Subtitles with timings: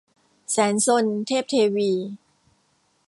[0.51, 1.91] แสนซน- เทพเทวี